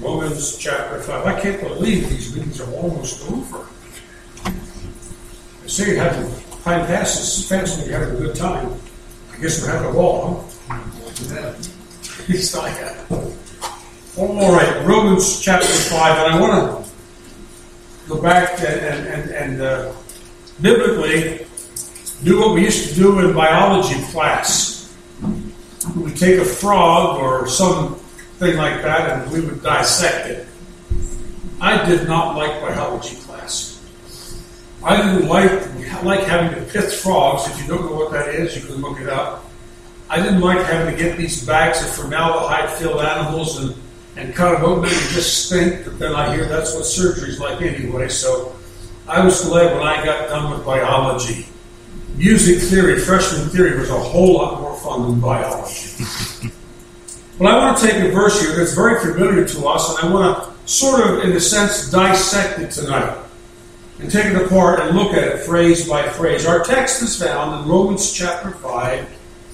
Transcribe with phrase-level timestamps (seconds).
[0.00, 1.26] Romans chapter 5.
[1.26, 3.66] I can't believe these meetings are almost over.
[4.44, 6.30] I say you're having
[6.62, 8.74] time passes when you're having a good time.
[9.32, 10.84] I guess we're having a ball, huh?
[10.98, 11.20] Like
[14.16, 19.92] All right, Romans chapter 5, and I want to go back and, and, and uh,
[20.60, 21.46] biblically
[22.22, 24.94] do what we used to do in biology class.
[25.96, 27.48] We take a frog or
[28.44, 30.46] something like that and we would dissect it.
[31.60, 33.80] I did not like biology class.
[34.82, 35.50] I didn't like,
[36.02, 37.48] like having to pith frogs.
[37.48, 39.44] If you don't know what that is, you can look it up.
[40.10, 43.74] I didn't like having to get these bags of formaldehyde filled animals and,
[44.16, 47.62] and cut them open and just stink, but then I hear that's what surgery's like
[47.62, 48.08] anyway.
[48.08, 48.54] So
[49.08, 51.46] I was glad when I got done with biology.
[52.16, 56.04] Music theory, freshman theory, was a whole lot more fun than biology.
[57.38, 60.12] but I want to take a verse here that's very familiar to us, and I
[60.12, 63.18] want to sort of, in a sense, dissect it tonight
[63.98, 66.46] and take it apart and look at it phrase by phrase.
[66.46, 69.08] Our text is found in Romans chapter 5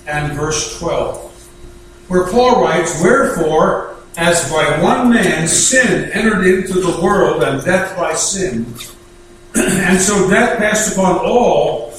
[0.06, 7.00] and verse 12, where Paul writes, Wherefore, as by one man sin entered into the
[7.02, 8.66] world, and death by sin,
[9.54, 11.94] and so death passed upon all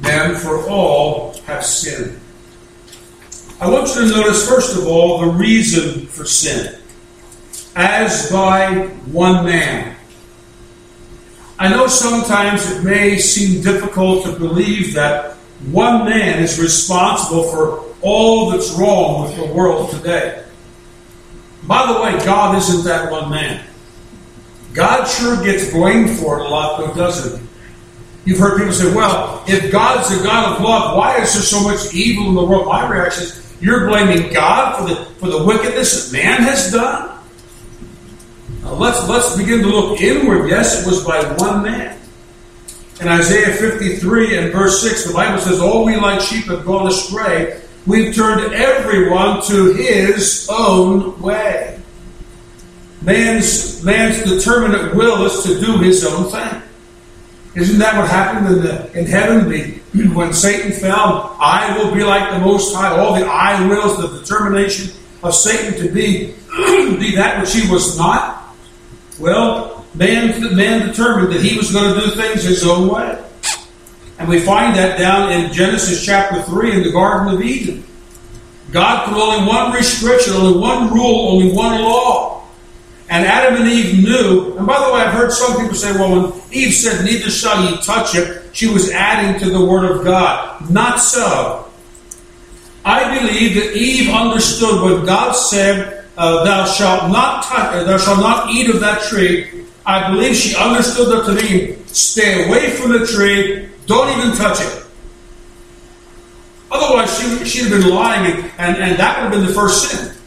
[0.00, 2.18] men, for all have sinned.
[3.60, 6.78] I want you to notice, first of all, the reason for sin.
[7.74, 9.96] As by one man.
[11.58, 15.34] I know sometimes it may seem difficult to believe that
[15.72, 20.44] one man is responsible for all that's wrong with the world today.
[21.64, 23.64] By the way, God isn't that one man.
[24.72, 27.48] God sure gets blamed for it a lot, though, doesn't he?
[28.24, 31.62] You've heard people say, well, if God's the God of love, why is there so
[31.62, 32.66] much evil in the world?
[32.66, 37.18] My reaction is, you're blaming God for the, for the wickedness that man has done?
[38.62, 40.48] Now let's, let's begin to look inward.
[40.48, 41.98] Yes, it was by one man.
[43.00, 46.88] In Isaiah 53 and verse 6, the Bible says, All we like sheep have gone
[46.88, 47.60] astray.
[47.86, 51.80] We've turned everyone to his own way.
[53.00, 56.62] Man's, man's determinate will is to do his own thing.
[57.54, 59.48] Isn't that what happened in, the, in heaven
[60.14, 61.36] when Satan fell?
[61.40, 62.98] I will be like the Most High.
[62.98, 64.92] All the I wills, the determination
[65.22, 66.34] of Satan to be,
[66.98, 68.54] be that which he was not.
[69.18, 73.24] Well, man, man determined that he was going to do things his own way.
[74.18, 77.84] And we find that down in Genesis chapter 3 in the Garden of Eden.
[78.70, 82.37] God put only one restriction, only one rule, only one law.
[83.18, 84.56] And Adam and Eve knew.
[84.56, 87.68] And by the way, I've heard some people say, well, when Eve said, Neither shall
[87.68, 90.70] ye touch it, she was adding to the Word of God.
[90.70, 91.68] Not so.
[92.84, 97.98] I believe that Eve understood what God said uh, thou shalt not touch, uh, thou
[97.98, 99.64] shalt not eat of that tree.
[99.84, 104.60] I believe she understood that to mean stay away from the tree, don't even touch
[104.60, 104.84] it.
[106.70, 109.90] Otherwise, she, she'd have been lying, and, and, and that would have been the first
[109.90, 110.17] sin.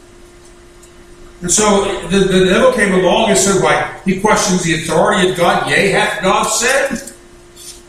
[1.42, 5.36] And so the, the devil came along and said, Why, he questions the authority of
[5.36, 5.68] God.
[5.68, 7.12] Yea, hath God said?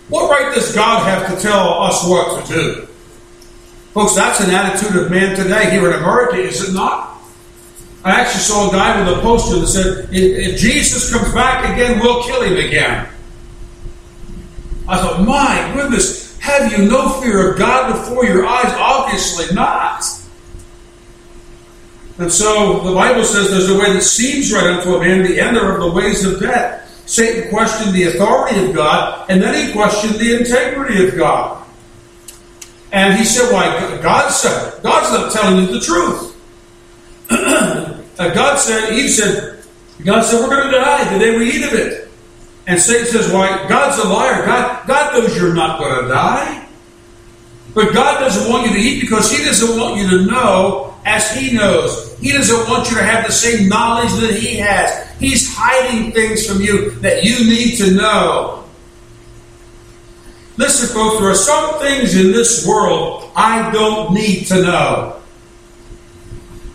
[0.10, 2.88] What right does God have to tell us what to do?
[3.94, 7.22] Folks, that's an attitude of man today here in America, is it not?
[8.04, 12.00] I actually saw a guy with a poster that said, if, Jesus comes back again,
[12.00, 13.08] we'll kill him again.
[14.88, 18.74] I thought, my goodness, have you no fear of God before your eyes?
[18.78, 20.04] Obviously not.
[22.20, 25.40] And so the Bible says there's a way that seems right unto a man, the
[25.40, 26.82] end of the ways of death.
[27.06, 31.66] Satan questioned the authority of God, and then he questioned the integrity of God.
[32.92, 36.30] And he said, Why, God said, God's not telling you the truth.
[38.18, 39.64] God said, Eve said,
[40.04, 42.10] God said, we're going to die the day we eat of it.
[42.68, 43.68] And Satan says, why?
[43.68, 44.46] God's a liar.
[44.46, 46.63] God, God knows you're not going to die.
[47.74, 51.36] But God doesn't want you to eat because He doesn't want you to know as
[51.36, 52.18] He knows.
[52.20, 55.10] He doesn't want you to have the same knowledge that He has.
[55.20, 58.64] He's hiding things from you that you need to know.
[60.58, 65.20] Listen, folks, there are some things in this world I don't need to know.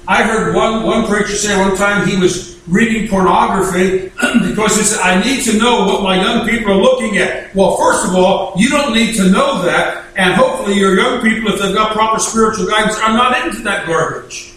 [0.08, 4.12] I heard one, one preacher say one time he was reading pornography
[4.46, 7.54] because said, I need to know what my young people are looking at.
[7.54, 11.52] Well, first of all, you don't need to know that, and hopefully your young people,
[11.52, 14.54] if they've got proper spiritual guidance, are not into that garbage.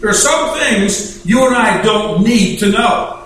[0.00, 3.16] There are some things you and I don't need to know.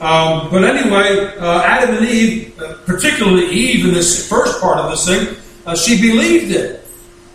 [0.00, 4.90] Um, but anyway, uh, Adam and Eve, uh, particularly Eve in this first part of
[4.90, 5.36] this thing,
[5.66, 6.86] uh, she believed it.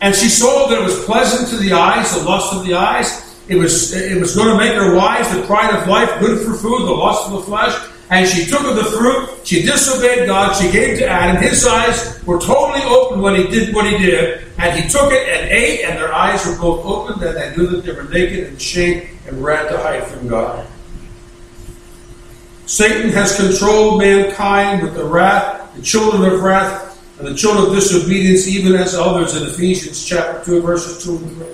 [0.01, 3.32] And she saw that it was pleasant to the eyes, the lust of the eyes,
[3.47, 6.53] it was it was going to make her wise, the pride of life, good for
[6.53, 7.89] food, the lust of the flesh.
[8.09, 11.41] And she took of the fruit, she disobeyed God, she gave to Adam.
[11.41, 15.27] His eyes were totally open when he did what he did, and he took it
[15.27, 18.47] and ate, and their eyes were both opened, and they knew that they were naked
[18.47, 20.67] and ashamed and ran to hide from God.
[22.65, 27.73] Satan has controlled mankind with the wrath, the children of wrath, and the children of
[27.73, 31.47] disobedience, even as others in Ephesians chapter 2, verses 2 and 3.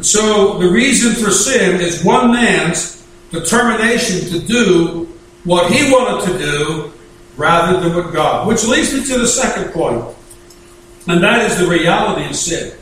[0.00, 5.04] So the reason for sin is one man's determination to do
[5.44, 6.92] what he wanted to do
[7.36, 8.46] rather than what God.
[8.46, 10.04] Which leads me to the second point,
[11.06, 12.76] and that is the reality of sin.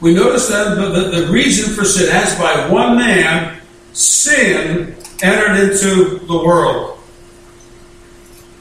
[0.00, 3.60] We notice that the, the reason for sin, as by one man,
[3.92, 6.98] sin entered into the world.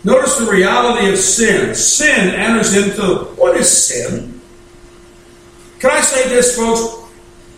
[0.03, 1.73] Notice the reality of sin.
[1.75, 4.41] Sin enters into what is sin?
[5.79, 7.00] Can I say this, folks?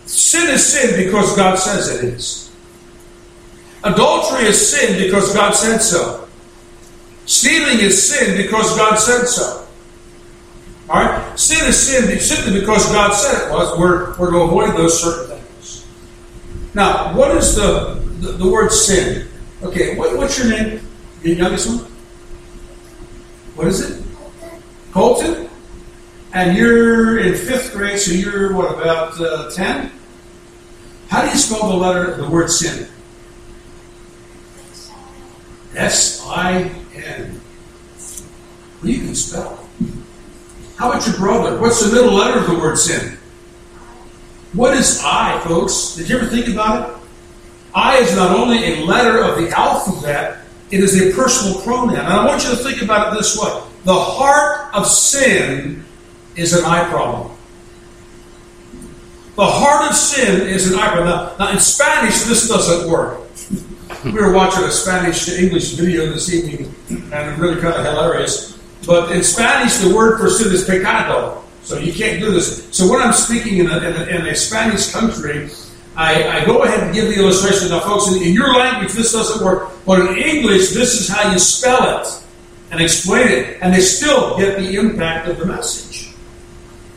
[0.05, 2.51] Sin is sin because God says it is.
[3.83, 6.27] Adultery is sin because God said so.
[7.25, 9.67] Stealing is sin because God said so.
[10.89, 11.39] All right?
[11.39, 13.77] Sin is sin simply because God said it was.
[13.79, 15.87] We're, we're to avoid those certain things.
[16.73, 19.27] Now, what is the, the, the word sin?
[19.61, 20.81] Okay, what, what's your name?
[21.21, 21.91] The youngest one?
[23.55, 24.03] What is it?
[24.91, 25.49] Colton?
[26.33, 29.91] And you're in fifth grade, so you're what, about uh, 10?
[31.09, 32.87] How do you spell the letter, the word sin?
[35.75, 37.39] S I N.
[38.81, 39.67] Well, you can spell.
[40.77, 41.59] How about your brother?
[41.59, 43.17] What's the middle letter of the word sin?
[44.53, 45.95] What is I, folks?
[45.95, 46.95] Did you ever think about it?
[47.75, 50.39] I is not only a letter of the alphabet,
[50.71, 51.95] it is a personal pronoun.
[51.95, 55.82] And I want you to think about it this way the heart of sin
[56.35, 57.31] is an eye problem.
[59.35, 61.05] The heart of sin is an I problem.
[61.07, 63.19] Now, now in Spanish, this doesn't work.
[64.05, 67.83] we were watching a Spanish to English video this evening, and it's really kind of
[67.83, 68.59] hilarious.
[68.85, 71.43] But in Spanish, the word for sin is pecado.
[71.63, 72.67] So you can't do this.
[72.75, 75.49] So when I'm speaking in a, in a, in a Spanish country,
[75.95, 77.69] I, I, go ahead and give the illustration.
[77.69, 79.71] Now, folks, in, in, your language, this doesn't work.
[79.85, 82.07] But in English, this is how you spell it
[82.71, 83.57] and explain it.
[83.61, 85.92] And they still get the impact of the message.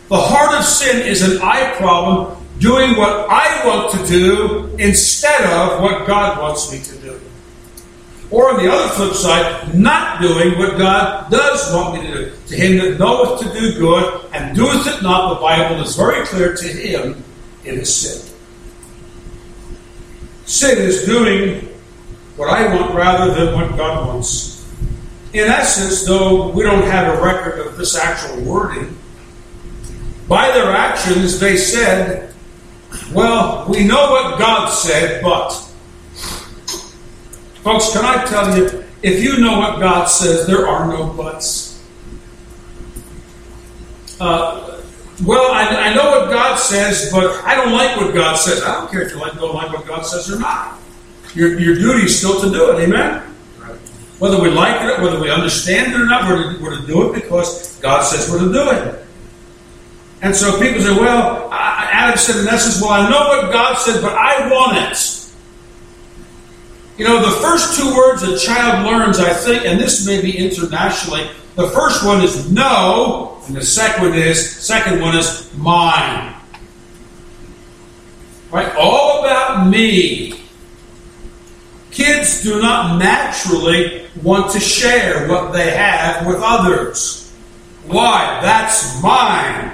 [0.09, 5.45] The heart of sin is an I problem doing what I want to do instead
[5.45, 7.21] of what God wants me to do.
[8.31, 12.33] Or on the other flip side, not doing what God does want me to do.
[12.49, 16.25] To him that knoweth to do good and doeth it not, the Bible is very
[16.27, 17.23] clear to him
[17.65, 18.35] it is sin.
[20.45, 21.69] Sin is doing
[22.37, 24.65] what I want rather than what God wants.
[25.33, 28.97] In essence, though we don't have a record of this actual wording,
[30.29, 32.35] by their actions they said,
[33.13, 35.51] well, we know what God said, but.
[37.63, 41.85] Folks, can I tell you, if you know what God says, there are no buts.
[44.21, 44.81] Uh,
[45.25, 48.63] well, I, I, know what God says, but I don't like what God says.
[48.63, 50.79] I don't care if you like, don't like what God says or not.
[51.35, 52.85] Your, your duty is still to do it.
[52.85, 53.23] Amen?
[54.19, 56.87] Whether we like it, or whether we understand it or not, we're to, we're to
[56.87, 59.06] do it because God says we're to do it.
[60.23, 64.01] And so people say, well, Adam said in essence, well, I know what God said,
[64.01, 65.17] but I want it.
[66.99, 70.37] You know, the first two words a child learns, I think, and this may be
[70.39, 76.35] internationally, the first one is no, and the second is second one is mine.
[78.51, 78.75] Right?
[78.77, 80.41] All about me.
[81.91, 87.33] Kids do not naturally want to share what they have with others.
[87.87, 88.39] Why?
[88.43, 89.73] That's mine.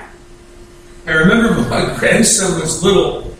[1.06, 3.36] I remember when my grandson was little.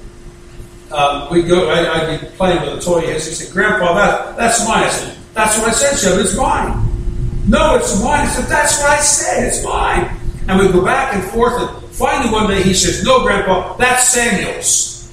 [0.90, 1.70] Um, we go.
[1.70, 3.00] I, would be playing with a toy.
[3.12, 6.18] He said, "Grandpa, that that's mine." I said, "That's what I said, Joe.
[6.18, 6.88] It's mine."
[7.48, 8.26] No, it's mine.
[8.26, 9.44] I said, "That's what I said.
[9.44, 10.16] It's mine."
[10.48, 11.54] And we go back and forth.
[11.60, 15.10] And finally, one day, he says, "No, Grandpa, that's Samuel's."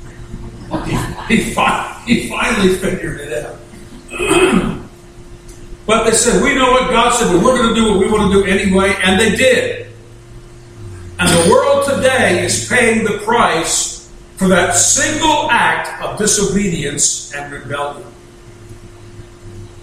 [1.28, 3.56] he, he, he finally figured it out.
[5.86, 8.12] but they said, "We know what God said, but we're going to do what we
[8.12, 9.89] want to do anyway," and they did.
[11.20, 17.52] And the world today is paying the price for that single act of disobedience and
[17.52, 18.08] rebellion.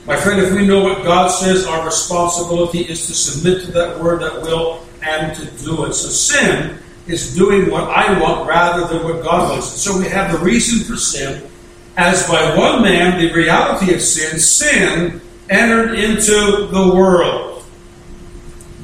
[0.06, 4.00] My friend, if we know what God says, our responsibility is to submit to that
[4.00, 5.92] word, that will, and to do it.
[5.92, 9.66] So sin is doing what I want rather than what God wants.
[9.66, 11.50] so we have the reason for sin,
[11.98, 17.45] as by one man, the reality of sin, sin entered into the world.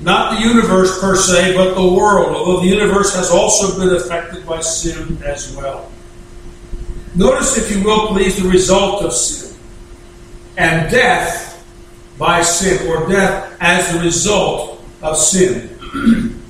[0.03, 4.45] Not the universe per se, but the world, although the universe has also been affected
[4.45, 5.93] by sin as well.
[7.15, 9.57] Notice, if you will, please, the result of sin.
[10.57, 11.65] And death
[12.19, 15.79] by sin, or death as the result of sin.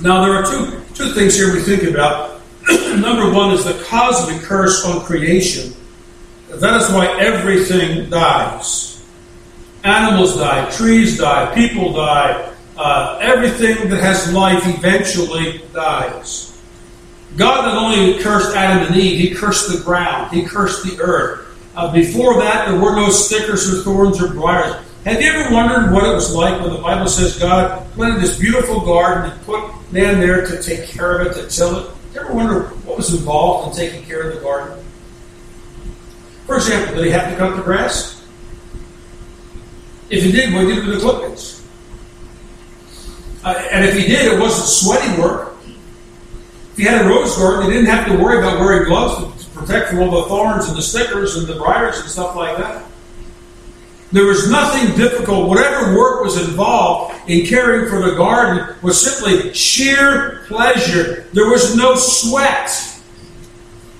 [0.00, 2.40] now, there are two, two things here we think about.
[2.68, 5.74] Number one is the cosmic curse on creation.
[6.48, 9.04] That is why everything dies.
[9.82, 16.60] Animals die, trees die, people die, uh, everything that has life eventually dies.
[17.36, 21.42] God not only cursed Adam and Eve, he cursed the ground, he cursed the earth.
[21.76, 24.82] Uh, before that, there were no stickers or thorns or briars.
[25.04, 28.38] Have you ever wondered what it was like when the Bible says God planted this
[28.38, 31.90] beautiful garden and put man there to take care of it, to till it?
[32.14, 34.82] You ever wonder what was involved in taking care of the garden?
[36.46, 38.26] For example, did he have to cut the grass?
[40.08, 41.55] If he did, what did he do with the clippings?
[43.46, 45.54] Uh, and if he did, it wasn't sweaty work.
[46.72, 49.50] If he had a rose garden, he didn't have to worry about wearing gloves to
[49.52, 52.84] protect from all the thorns and the stickers and the briars and stuff like that.
[54.10, 55.48] There was nothing difficult.
[55.48, 61.28] Whatever work was involved in caring for the garden was simply sheer pleasure.
[61.32, 63.00] There was no sweat.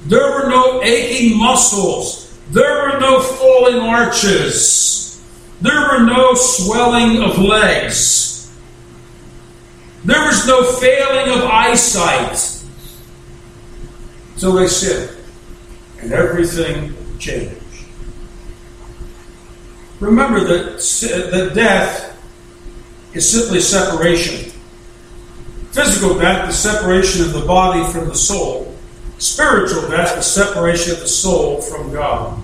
[0.06, 2.36] There were no aching muscles.
[2.50, 5.24] There were no falling arches.
[5.60, 8.35] There were no swelling of legs.
[10.06, 12.36] There was no failing of eyesight.
[14.36, 15.18] So they sinned,
[16.00, 17.56] and everything changed.
[19.98, 20.78] Remember that,
[21.32, 22.22] that death
[23.14, 24.52] is simply separation.
[25.72, 28.76] Physical death, the separation of the body from the soul.
[29.18, 32.40] Spiritual death, the separation of the soul from God.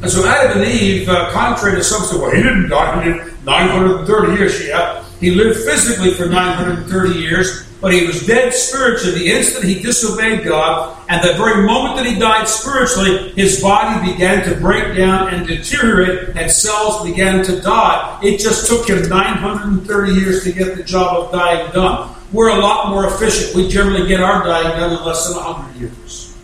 [0.00, 3.10] And so Adam and Eve, uh, contrary to some say, well, he didn't die, he
[3.10, 4.66] lived 930 years.
[4.66, 9.80] Yeah, he lived physically for 930 years, but he was dead spiritually the instant he
[9.80, 14.94] disobeyed God, and the very moment that he died spiritually, his body began to break
[14.94, 18.20] down and deteriorate, and cells began to die.
[18.22, 22.14] It just took him 930 years to get the job of dying done.
[22.30, 23.54] We're a lot more efficient.
[23.54, 26.36] We generally get our dying done in less than 100 years.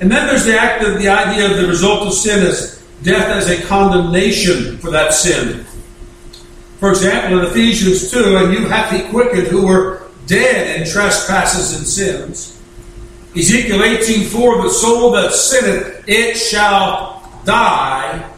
[0.00, 3.26] And then there's the act of the idea of the result of sin as death
[3.30, 5.66] as a condemnation for that sin.
[6.78, 11.76] For example, in Ephesians 2, and you hath he quickened who were dead in trespasses
[11.76, 12.60] and sins.
[13.36, 18.30] Ezekiel 18 4, the soul that sinneth, it shall die.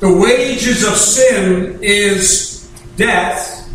[0.00, 3.68] The wages of sin is death.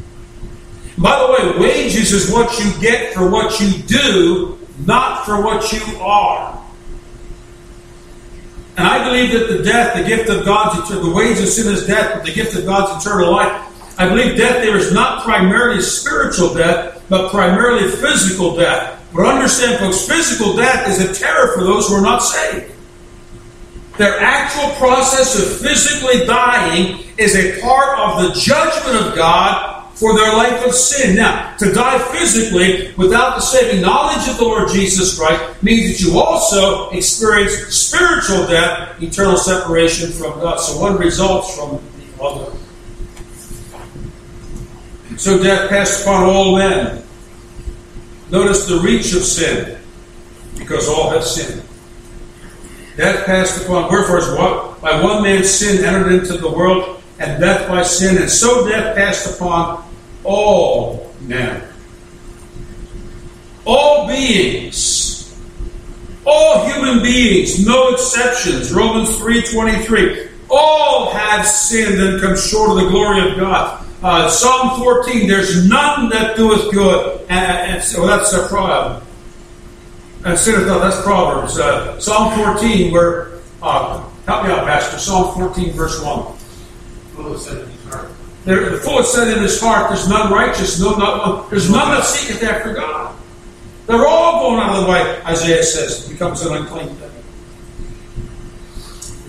[0.98, 5.74] By the way, wages is what you get for what you do, not for what
[5.74, 6.63] you are.
[8.76, 11.72] And I believe that the death, the gift of God's eternal, the wage of sin
[11.72, 14.00] is death, but the gift of God's eternal life.
[14.00, 19.00] I believe death there is not primarily spiritual death, but primarily physical death.
[19.14, 22.74] But understand, folks, physical death is a terror for those who are not saved.
[23.98, 29.73] Their actual process of physically dying is a part of the judgment of God
[30.04, 31.16] for their life of sin.
[31.16, 36.06] Now, to die physically without the saving knowledge of the Lord Jesus Christ means that
[36.06, 40.58] you also experience spiritual death, eternal separation from God.
[40.58, 42.52] So one results from the other.
[45.16, 47.02] So death passed upon all men.
[48.30, 49.80] Notice the reach of sin,
[50.58, 51.64] because all have sinned.
[52.98, 54.82] Death passed upon, wherefore is what?
[54.82, 58.98] By one man's sin entered into the world, and death by sin, and so death
[58.98, 59.83] passed upon
[60.24, 61.62] all now.
[63.66, 65.14] All beings.
[66.26, 68.72] All human beings, no exceptions.
[68.74, 70.30] Romans 3.23.
[70.50, 73.86] All have sinned and come short of the glory of God.
[74.02, 77.22] Uh, Psalm 14, there's none that doeth good.
[77.30, 79.04] And, and so that's a problem.
[80.26, 81.60] And sinneth not, that's Proverbs.
[81.60, 84.98] Uh, Psalm 14, where, uh, help me out, Pastor.
[84.98, 87.73] Psalm 14, verse 1.
[88.46, 91.50] There, full of sin in his heart, there's none righteous, no, not.
[91.50, 93.16] There's none that seeketh after God.
[93.88, 96.06] They're all going out of the way, Isaiah says.
[96.06, 97.12] It becomes an unclean thing.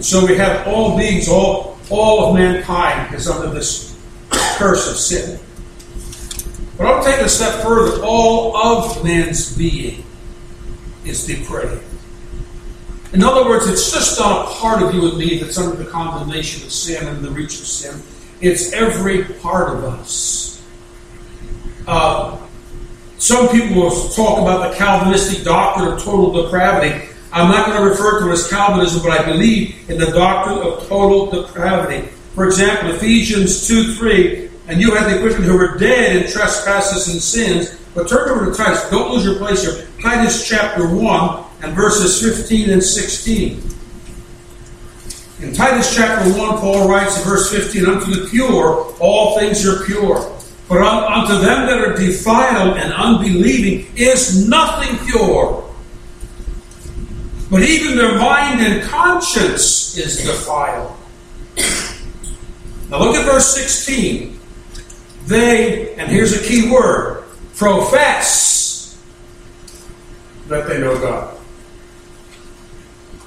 [0.03, 3.97] So we have all beings, all, all of mankind is under this
[4.31, 5.39] curse of sin.
[6.77, 8.03] But I'll take a step further.
[8.05, 10.05] All of man's being
[11.05, 11.83] is depraved.
[13.13, 15.89] In other words, it's just not a part of you and me that's under the
[15.89, 18.03] condemnation of sin and the reach of sin.
[18.45, 20.63] It's every part of us.
[21.87, 22.39] Uh,
[23.17, 27.09] some people will talk about the Calvinistic doctrine of total depravity.
[27.33, 30.59] I'm not going to refer to it as Calvinism, but I believe in the doctrine
[30.59, 32.07] of total depravity.
[32.35, 37.09] For example, Ephesians 2 3, and you had the Christians who were dead in trespasses
[37.15, 37.81] and sins.
[37.95, 38.91] But turn over to Titus.
[38.91, 39.89] Don't lose your place here.
[40.03, 43.74] Titus chapter 1 and verses 15 and 16.
[45.41, 49.85] In Titus chapter 1, Paul writes in verse 15, Unto the pure, all things are
[49.85, 50.31] pure.
[50.69, 55.63] But unto them that are defiled and unbelieving is nothing pure.
[57.51, 60.97] But even their mind and conscience is defiled.
[62.91, 64.41] Now look at verse 16.
[65.27, 67.25] They, and here's a key word,
[67.57, 68.99] profess
[70.49, 71.39] that they know God.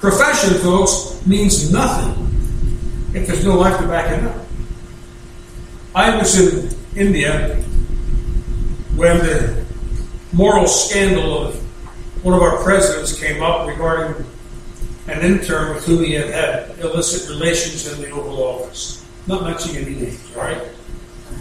[0.00, 2.14] Profession, folks, means nothing
[3.14, 4.46] if there's no life to back it up.
[5.94, 7.56] I was in India
[8.94, 9.64] when the
[10.32, 11.56] moral scandal of
[12.24, 14.24] one of our presidents came up regarding
[15.08, 19.04] an intern with whom he had had illicit relations in the Oval Office.
[19.26, 20.62] Not mentioning any names, right?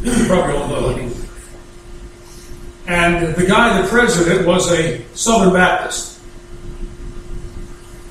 [0.02, 1.26] You probably all know who
[2.88, 6.17] And the guy, the president, was a Southern Baptist.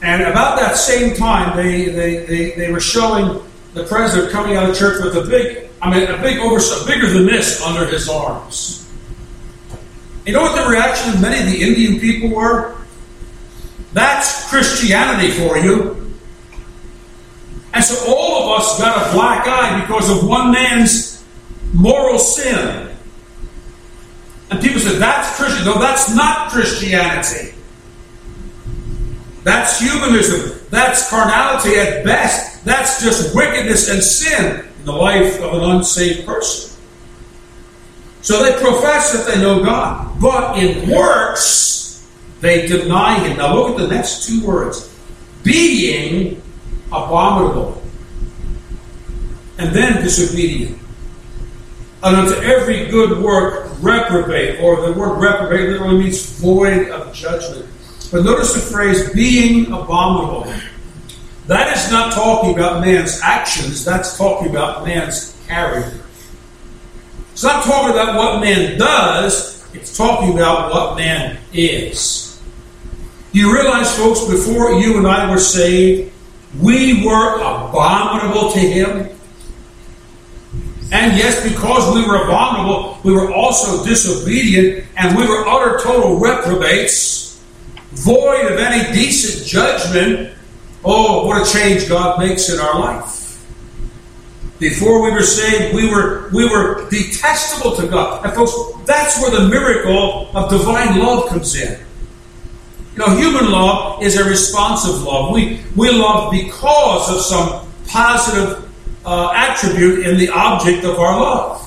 [0.03, 3.43] And about that same time, they, they, they, they were showing
[3.75, 7.09] the president coming out of church with a big, I mean, a big oversight, bigger
[7.09, 8.91] than this under his arms.
[10.27, 12.77] You know what the reaction of many of the Indian people were?
[13.93, 16.15] That's Christianity for you.
[17.73, 21.25] And so all of us got a black eye because of one man's
[21.73, 22.91] moral sin.
[24.51, 25.65] And people said, that's Christian.
[25.65, 27.56] No, that's not Christianity.
[29.47, 30.59] That's humanism.
[30.71, 32.65] That's carnality at best.
[32.65, 36.77] That's just wickedness and sin in the life of an unsaved person.
[38.23, 42.11] So they profess that they know God, but in works
[42.41, 43.37] they deny Him.
[43.37, 44.93] Now look at the next two words
[45.45, 46.43] being
[46.89, 47.81] abominable
[49.59, 50.77] and then disobedient.
[52.03, 57.71] And unto every good work reprobate, or the word reprobate literally means void of judgment.
[58.11, 60.53] But notice the phrase being abominable.
[61.47, 66.05] That is not talking about man's actions, that's talking about man's character.
[67.33, 72.43] It's not talking about what man does, it's talking about what man is.
[73.33, 76.13] Do you realize, folks, before you and I were saved,
[76.59, 79.11] we were abominable to him?
[80.93, 86.19] And yes, because we were abominable, we were also disobedient, and we were utter total
[86.19, 87.26] reprobates
[87.97, 90.35] void of any decent judgment,
[90.85, 93.25] oh, what a change God makes in our life.
[94.59, 98.25] Before we were saved, we were we were detestable to God.
[98.25, 98.53] And folks,
[98.87, 101.79] that's where the miracle of divine love comes in.
[102.95, 105.35] You know, human love is a responsive love.
[105.35, 108.71] We we love because of some positive
[109.05, 111.63] uh, attribute in the object of our love.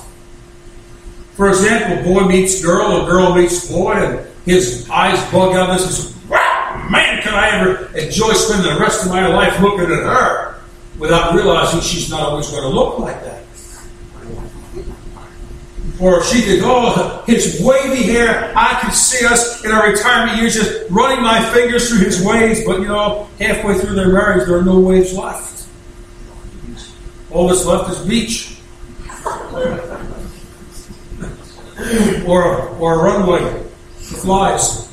[1.34, 5.72] For example, boy meets girl, or girl meets boy, and his eyes bug out.
[5.78, 6.19] This is
[6.90, 10.60] man, can I ever enjoy spending the rest of my life looking at her
[10.98, 13.44] without realizing she's not always going to look like that.
[16.00, 20.54] Or she could, oh, his wavy hair, I could see us in our retirement years
[20.54, 24.58] just running my fingers through his waves, but you know, halfway through their marriage, there
[24.58, 25.68] are no waves left.
[27.30, 28.56] All that's left is beach.
[32.26, 33.62] or, or a runway
[33.98, 34.89] flies.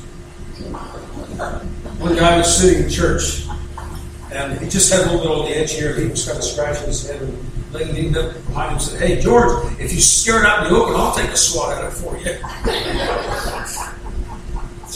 [2.08, 3.44] One guy was sitting in church,
[4.32, 5.94] and he just had a little bit on the edge here.
[5.94, 7.38] He was kind of scratching his head, and
[7.74, 10.78] leaned up behind him and said, "Hey, George, if you scare it out in the
[10.80, 12.34] open, I'll take a swat at it for you."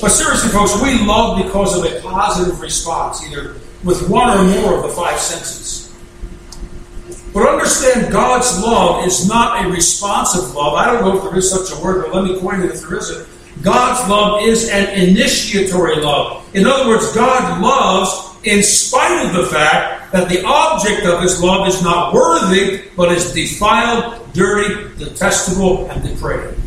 [0.01, 4.77] but seriously, folks, we love because of a positive response, either with one or more
[4.77, 5.93] of the five senses.
[7.35, 10.73] But understand God's love is not a responsive love.
[10.73, 12.81] I don't know if there is such a word, but let me coin it if
[12.81, 13.29] there isn't.
[13.61, 16.49] God's love is an initiatory love.
[16.55, 21.43] In other words, God loves in spite of the fact that the object of his
[21.43, 26.59] love is not worthy, but is defiled, dirty, detestable, and depraved.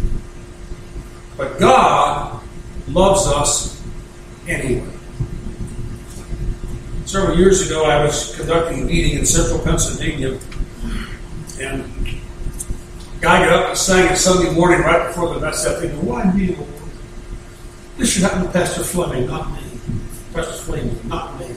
[1.38, 2.42] But God
[2.88, 3.84] loves us
[4.48, 4.92] anyway.
[7.06, 10.40] Several years ago, I was conducting a meeting in central Pennsylvania,
[11.60, 12.22] and
[13.26, 15.66] guy got up and sang it Sunday morning right before the mess.
[15.66, 16.56] I thinking, why me?
[17.98, 19.64] This should happen to Pastor Fleming, not me.
[20.32, 21.48] Pastor Fleming, not me.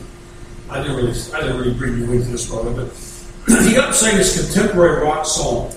[0.70, 2.86] I didn't really, I didn't really bring you into this, brother, but
[3.66, 5.70] he got to sing this contemporary rock song.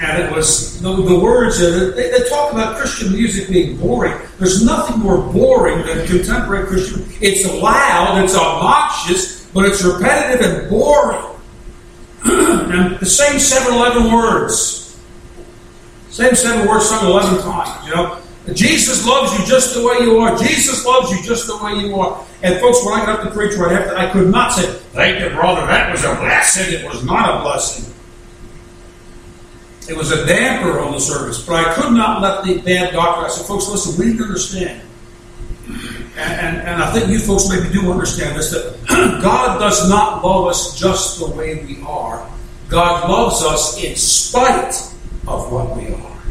[0.00, 4.18] And it was the, the words it, they, they, talk about Christian music being boring.
[4.38, 7.04] There's nothing more boring than contemporary Christian.
[7.20, 11.33] It's loud, it's obnoxious, but it's repetitive and boring.
[12.24, 14.84] And the same 7 11 words.
[16.14, 18.20] Same seven words sung 11 times, you know.
[18.52, 20.38] Jesus loves you just the way you are.
[20.38, 22.24] Jesus loves you just the way you are.
[22.40, 25.30] And folks, when I got to preach right after, I could not say, Thank you,
[25.30, 26.72] brother, that was a blessing.
[26.72, 27.92] It was not a blessing.
[29.88, 31.44] It was a damper on the service.
[31.44, 34.24] But I could not let the bad doctor, I said, folks, listen, we need to
[34.24, 34.82] understand.
[36.64, 38.78] And, I think you folks maybe do understand this that
[39.22, 42.26] God does not love us just the way we are.
[42.68, 44.74] God loves us in spite
[45.28, 46.22] of what we are.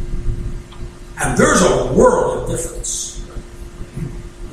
[1.22, 3.24] And there's a world of difference.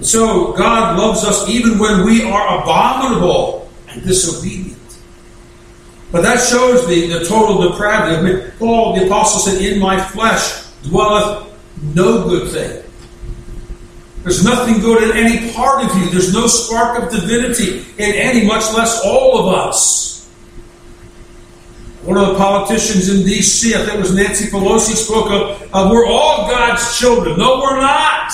[0.02, 4.76] So God loves us even when we are abominable and disobedient.
[6.12, 8.16] But that shows the, the total depravity.
[8.16, 12.89] I mean, Paul, the apostle, said, In my flesh dwelleth no good thing.
[14.22, 16.10] There's nothing good in any part of you.
[16.10, 20.28] There's no spark of divinity in any, much less all of us.
[22.02, 25.88] One of the politicians in D.C., I think it was Nancy Pelosi, spoke of, uh,
[25.90, 27.38] we're all God's children.
[27.38, 28.32] No, we're not.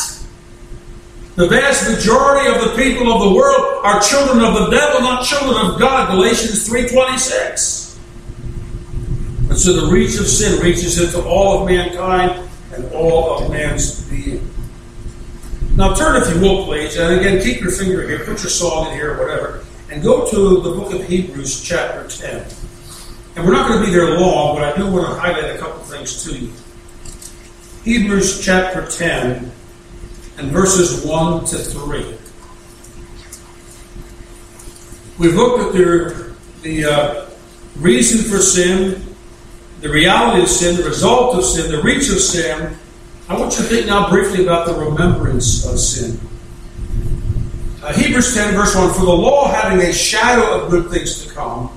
[1.37, 5.25] The vast majority of the people of the world are children of the devil, not
[5.25, 6.11] children of God.
[6.11, 7.99] Galatians 3.26.
[9.51, 14.09] And so the reach of sin reaches into all of mankind and all of man's
[14.09, 14.49] being.
[15.77, 18.87] Now turn, if you will, please, and again, keep your finger here, put your song
[18.87, 22.47] in here, or whatever, and go to the book of Hebrews, chapter 10.
[23.37, 25.59] And we're not going to be there long, but I do want to highlight a
[25.59, 26.51] couple things to you.
[27.85, 29.53] Hebrews chapter 10
[30.39, 32.05] and verses 1 to 3.
[35.19, 37.31] We've looked at the, the uh,
[37.77, 39.15] reason for sin,
[39.83, 42.79] the reality of sin, the result of sin, the reach of sin.
[43.29, 46.21] I want you to think now briefly about the remembrance of sin.
[47.83, 51.35] Uh, Hebrews 10, verse 1 For the law, having a shadow of good things to
[51.35, 51.77] come,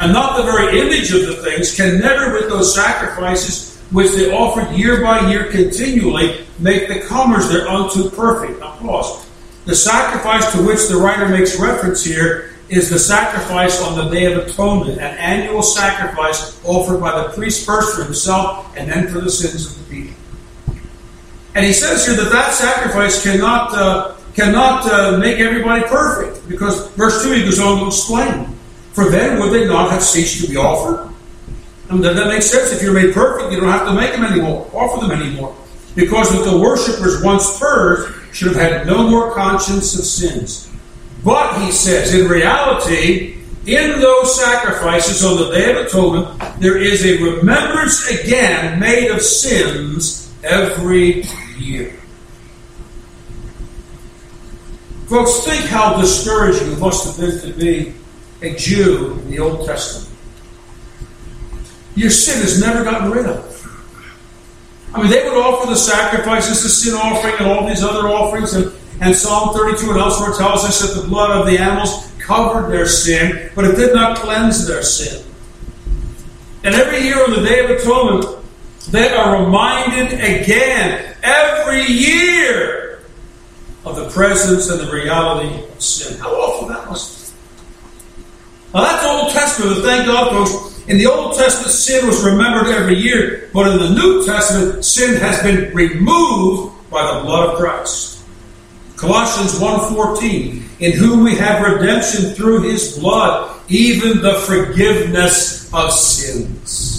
[0.00, 4.32] and not the very image of the things, can never, with those sacrifices which they
[4.32, 8.58] offered year by year continually, make the comers thereunto perfect.
[8.60, 9.28] Now, pause.
[9.66, 14.32] The sacrifice to which the writer makes reference here is the sacrifice on the Day
[14.32, 19.20] of Atonement, an annual sacrifice offered by the priest first for himself and then for
[19.20, 19.87] the sins of the.
[21.58, 26.88] And he says here that that sacrifice cannot uh, cannot uh, make everybody perfect because
[26.92, 28.56] verse two he goes on to explain.
[28.92, 31.12] For then would they not have ceased to be offered?
[31.90, 32.70] Mean, does that make sense?
[32.70, 35.52] If you're made perfect, you don't have to make them anymore, offer them anymore.
[35.96, 40.70] Because if the worshippers once purged should have had no more conscience of sins.
[41.24, 47.04] But, he says, in reality, in those sacrifices on the Day of Atonement, there is
[47.04, 51.24] a remembrance again made of sins every
[51.58, 51.98] year.
[55.06, 57.94] Folks, think how discouraging it must have been to be
[58.42, 60.14] a Jew in the Old Testament.
[61.94, 63.54] Your sin is never gotten rid of.
[64.94, 68.52] I mean, they would offer the sacrifices, the sin offering, and all these other offerings.
[68.54, 72.70] And, and Psalm 32 and elsewhere tells us that the blood of the animals covered
[72.70, 75.24] their sin, but it did not cleanse their sin.
[76.64, 78.37] And every year on the Day of Atonement,
[78.90, 83.00] they are reminded again, every year,
[83.84, 86.18] of the presence and the reality of sin.
[86.18, 87.18] How awful that be.
[88.74, 90.86] Now, that's the Old Testament, thank God, folks.
[90.88, 95.16] In the Old Testament, sin was remembered every year, but in the New Testament, sin
[95.20, 98.20] has been removed by the blood of Christ.
[98.96, 106.97] Colossians 1:14, in whom we have redemption through his blood, even the forgiveness of sins.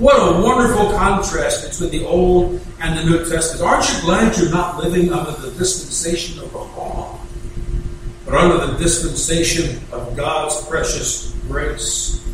[0.00, 3.60] What a wonderful contrast between the Old and the New Testament.
[3.60, 7.20] Aren't you glad you're not living under the dispensation of the law,
[8.24, 12.26] but under the dispensation of God's precious grace?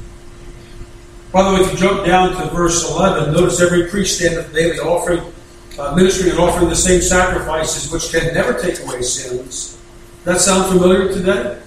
[1.33, 4.79] By the way, if you jump down to verse 11, notice every priest standeth daily
[4.79, 5.25] offering,
[5.77, 9.77] uh, ministering and offering the same sacrifices which can never take away sins.
[10.23, 11.61] That sound familiar today?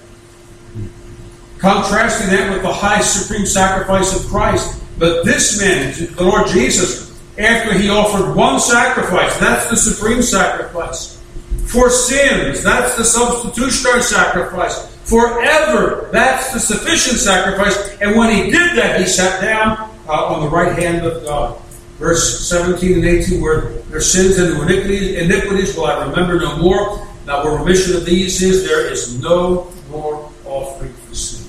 [1.58, 4.79] Contrasting that with the high supreme sacrifice of Christ.
[5.00, 11.16] But this man, the Lord Jesus, after he offered one sacrifice, that's the supreme sacrifice.
[11.64, 16.10] For sins, that's the substitutionary sacrifice forever.
[16.12, 17.96] That's the sufficient sacrifice.
[18.02, 21.58] And when he did that, he sat down uh, on the right hand of God.
[21.98, 27.08] Verse 17 and 18, where their sins and iniquities, iniquities will I remember no more.
[27.26, 31.40] Now, where remission of these is, there is no more offering for sin.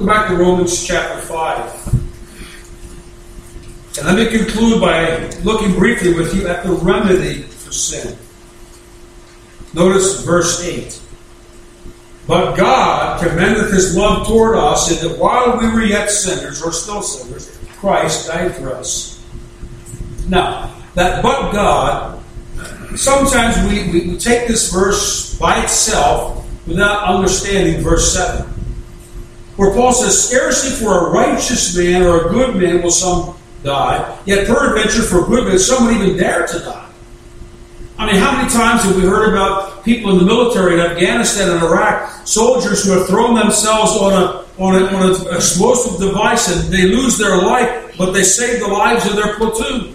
[0.00, 1.94] Go back to Romans chapter 5.
[3.98, 8.16] And let me conclude by looking briefly with you at the remedy for sin.
[9.74, 10.98] Notice verse 8.
[12.26, 16.72] But God commendeth his love toward us in that while we were yet sinners, or
[16.72, 19.22] still sinners, Christ died for us.
[20.26, 22.24] Now, that but God,
[22.96, 28.49] sometimes we, we, we take this verse by itself without understanding verse 7.
[29.60, 34.18] Where Paul says, Scarcely for a righteous man or a good man will some die,
[34.24, 36.88] yet peradventure for good men some would even dare to die.
[37.98, 41.50] I mean, how many times have we heard about people in the military in Afghanistan
[41.50, 46.72] and Iraq, soldiers who have thrown themselves on a on, a, on explosive device and
[46.72, 49.94] they lose their life, but they save the lives of their platoon?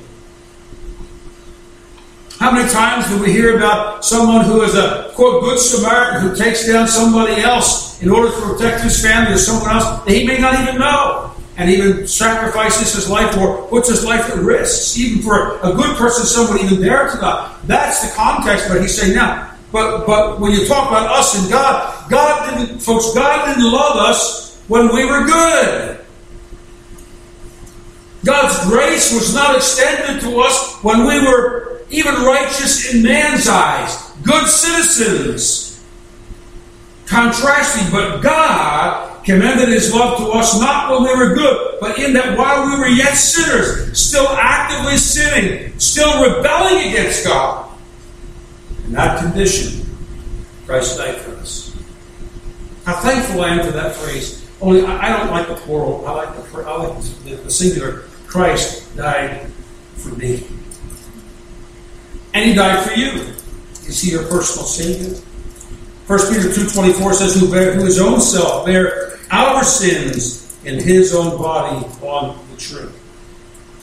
[2.37, 6.35] How many times do we hear about someone who is a quote good Samaritan who
[6.35, 10.25] takes down somebody else in order to protect his family or someone else that he
[10.25, 11.31] may not even know?
[11.57, 15.95] and even sacrifices his life or puts his life at risk, even for a good
[15.97, 17.57] person, someone even dare to die.
[17.65, 19.55] That's the context, but he's saying now.
[19.71, 23.97] But but when you talk about us and God, God didn't, folks, God didn't love
[23.97, 25.99] us when we were good.
[28.23, 34.11] God's grace was not extended to us when we were even righteous in man's eyes,
[34.23, 35.74] good citizens.
[37.05, 42.13] Contrasting, but God commended his love to us not when we were good, but in
[42.13, 47.71] that while we were yet sinners, still actively sinning, still rebelling against God.
[48.85, 49.85] In that condition,
[50.65, 51.75] Christ died for us.
[52.85, 54.47] How thankful I am for that phrase.
[54.61, 56.05] Only I don't like the plural.
[56.07, 58.03] I like the I like the, the singular.
[58.27, 59.47] Christ died
[59.95, 60.47] for me,
[62.33, 63.33] and He died for you.
[63.87, 65.19] Is He your personal Savior?
[66.07, 71.15] 1 Peter 2.24 says, who, bear, who his own self bare our sins in his
[71.15, 72.89] own body on the tree.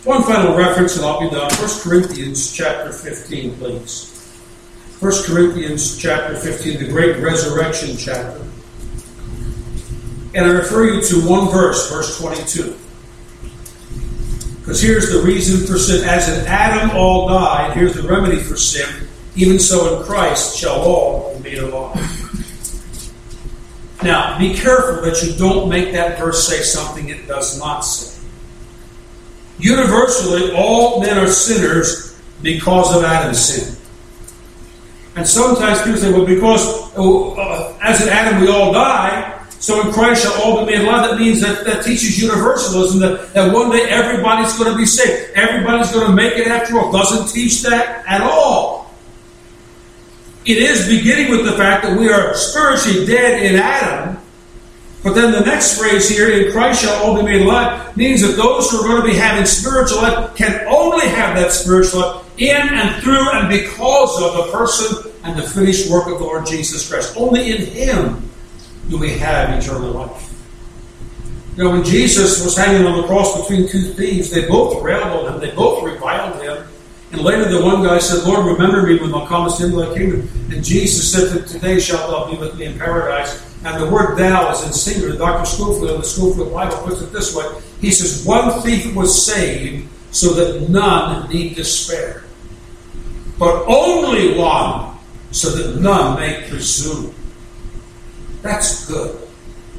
[0.05, 1.51] One final reference, and I'll be done.
[1.53, 4.09] 1 Corinthians chapter 15, please.
[5.01, 8.41] 1 Corinthians chapter 15, the great resurrection chapter.
[10.35, 12.77] And I refer you to one verse, verse 22.
[14.61, 16.09] Because here's the reason for sin.
[16.09, 19.09] As in Adam all died, here's the remedy for sin.
[19.35, 21.32] Even so in Christ shall all
[24.03, 28.21] Now, be careful that you don't make that verse say something it does not say.
[29.59, 33.77] Universally, all men are sinners because of Adam's sin.
[35.15, 39.87] And sometimes people say, well, because oh, uh, as in Adam we all die, so
[39.87, 41.11] in Christ shall all be made alive.
[41.11, 45.31] That means that that teaches universalism, that, that one day everybody's going to be saved.
[45.37, 46.91] Everybody's going to make it after all.
[46.91, 48.82] Doesn't teach that at all.
[50.45, 54.19] It is beginning with the fact that we are spiritually dead in Adam.
[55.03, 58.37] But then the next phrase here, in Christ shall all be made alive, means that
[58.37, 62.23] those who are going to be having spiritual life can only have that spiritual life
[62.39, 66.47] in and through and because of the person and the finished work of the Lord
[66.47, 67.17] Jesus Christ.
[67.17, 68.29] Only in Him
[68.89, 70.29] do we have eternal life.
[71.57, 75.05] You know, when Jesus was hanging on the cross between two thieves, they both railed
[75.05, 76.42] on him, they both reviled him.
[77.13, 80.29] And later the one guy said, Lord, remember me when thou comest into thy kingdom.
[80.51, 83.47] And Jesus said, that Today shalt thou be with me in paradise.
[83.65, 85.17] And the word thou is in singular.
[85.17, 85.45] Dr.
[85.45, 87.45] Scofield in the Scofield Bible puts it this way.
[87.81, 92.25] He says, One thief was saved so that none need despair.
[93.39, 94.97] But only one
[95.33, 97.15] so that none may presume.
[98.41, 99.29] That's good.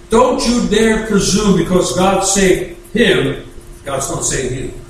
[0.09, 3.45] Don't you dare presume because God saved him,
[3.83, 4.82] God's not saving you.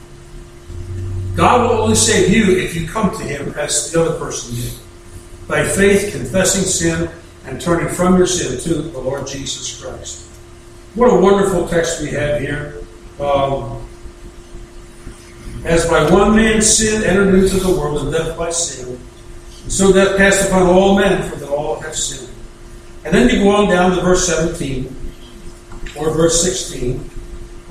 [1.36, 4.74] God will only save you if you come to Him as the other person did.
[5.48, 7.10] By faith, confessing sin
[7.46, 10.30] and turning from your sin to the Lord Jesus Christ.
[10.96, 12.84] What a wonderful text we have here.
[13.20, 13.86] Um,
[15.66, 19.00] as by one man's sin entered into the world, and death by sin,
[19.64, 22.30] and so death passed upon all men, for that all have sinned.
[23.06, 24.96] And then you go on down to verse 17,
[25.98, 27.10] or verse 16.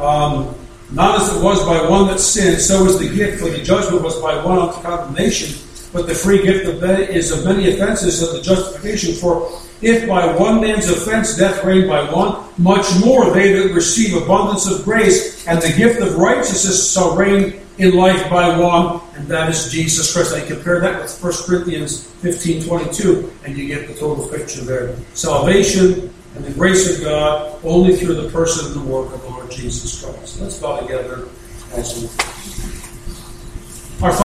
[0.00, 0.54] Um,
[0.94, 4.02] not as it was by one that sinned, so is the gift, for the judgment
[4.02, 5.58] was by one unto condemnation,
[5.92, 9.14] but the free gift of many, is of many offenses of the justification.
[9.14, 9.50] For
[9.80, 14.70] if by one man's offense death reigned by one, much more they that receive abundance
[14.70, 19.48] of grace and the gift of righteousness shall reign in life by one, and that
[19.48, 20.34] is Jesus Christ.
[20.34, 24.94] I compare that with 1 Corinthians 15 22, and you get the total picture there.
[25.14, 29.28] Salvation and the grace of God only through the person and the work of the
[29.28, 30.40] Lord Jesus Christ.
[30.40, 31.28] Let's bow together
[31.72, 32.81] as we